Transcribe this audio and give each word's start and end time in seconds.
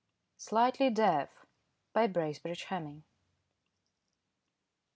SLIGHTLY 0.37 0.89
DEAF. 0.89 1.29
BRACEBRIDGE 1.93 2.63
HEMMING. 2.63 3.03